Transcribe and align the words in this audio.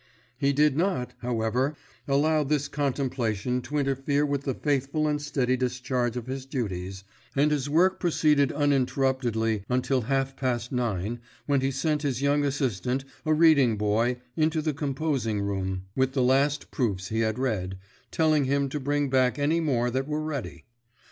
He 0.35 0.51
did 0.51 0.75
not, 0.75 1.13
however, 1.19 1.75
allow 2.07 2.43
this 2.43 2.67
contemplation 2.67 3.61
to 3.61 3.77
interfere 3.77 4.25
with 4.25 4.45
the 4.45 4.55
faithful 4.55 5.07
and 5.07 5.21
steady 5.21 5.55
discharge 5.55 6.17
of 6.17 6.25
his 6.25 6.47
duties, 6.47 7.03
and 7.35 7.51
his 7.51 7.69
work 7.69 7.99
proceeded 7.99 8.51
uninterruptedly 8.51 9.63
until 9.69 10.01
half 10.01 10.35
past 10.35 10.71
nine, 10.71 11.19
when 11.45 11.61
he 11.61 11.69
sent 11.69 12.01
his 12.01 12.19
young 12.19 12.43
assistant, 12.43 13.05
a 13.27 13.33
reading 13.35 13.77
boy, 13.77 14.17
into 14.35 14.59
the 14.59 14.73
composing 14.73 15.39
room 15.39 15.83
with 15.95 16.13
the 16.13 16.23
last 16.23 16.71
proofs 16.71 17.09
he 17.09 17.19
had 17.19 17.37
read, 17.37 17.77
telling 18.09 18.45
him 18.45 18.69
to 18.69 18.79
bring 18.79 19.07
back 19.07 19.37
any 19.37 19.59
more 19.59 19.91
that 19.91 20.07
were 20.07 20.23
ready. 20.23 20.63